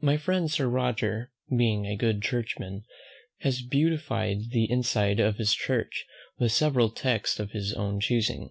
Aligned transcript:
My 0.00 0.16
friend 0.16 0.50
Sir 0.50 0.66
Roger, 0.68 1.30
being 1.56 1.86
a 1.86 1.94
good 1.94 2.22
churchman, 2.22 2.82
has 3.42 3.62
beautified 3.62 4.50
the 4.50 4.68
inside 4.68 5.20
of 5.20 5.36
his 5.36 5.54
church 5.54 6.06
with 6.40 6.50
several 6.50 6.90
texts 6.90 7.38
of 7.38 7.52
his 7.52 7.72
own 7.72 8.00
choosing. 8.00 8.50